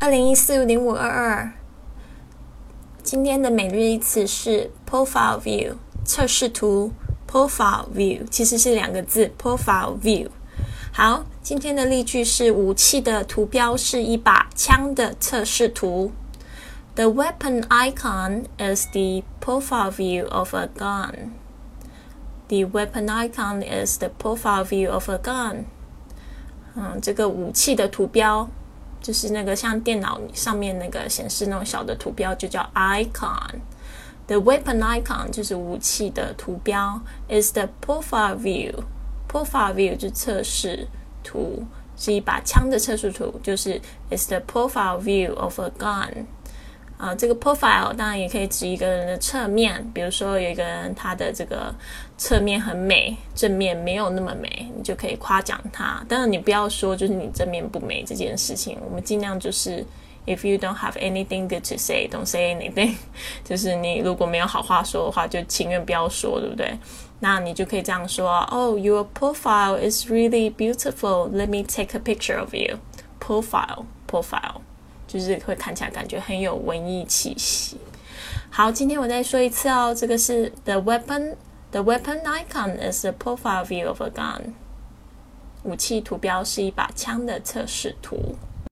[0.00, 1.52] 二零一四零五二二。
[3.02, 5.74] 今天的每日一词是 profile view
[6.04, 6.92] 测试图。
[7.28, 10.28] profile view 其实是两个字，profile view。
[10.92, 16.12] 好，今天的例句是武器的图标是一把枪的测试图。
[16.94, 21.30] The weapon icon is the profile view of a gun.
[22.46, 25.64] The weapon icon is the profile view of a gun.
[26.76, 28.48] 嗯，这个武器的图标
[29.00, 33.60] 就是那个像电脑上面那个显示那种小的图标，就叫 icon。
[34.26, 38.74] The weapon icon 就是武器的图标，is the profile view。
[39.26, 40.86] profile view 就测试
[41.22, 41.64] 图，
[41.96, 43.80] 是一把枪的测试图，就是
[44.10, 46.26] is the profile view of a gun。
[46.98, 51.72] 啊，这个 profile 当然也可以指一个人的侧面，比如说有一个人他的这个
[52.16, 56.04] 侧面很美，正面没有那么美，你就可以夸奖他。
[56.08, 59.86] 当然你不要说就是你正面不美这件事情，我们尽量就是
[60.26, 62.96] if you don't have anything good to say, don't say anything。
[63.44, 66.76] 就是你如果没有好话说的话，就情愿不要说，对不对？
[67.20, 71.30] 那你就可以这样说：Oh, your profile is really beautiful.
[71.30, 72.78] Let me take a picture of you.
[73.20, 74.62] Profile, profile.
[75.08, 77.76] 就是会看起来感觉很有文艺气息。
[78.48, 81.34] 好，今天我再说一次哦，这个是 the weapon
[81.72, 84.52] the weapon icon is the profile view of a gun。
[85.64, 88.36] 武器图标是一把枪的测试图。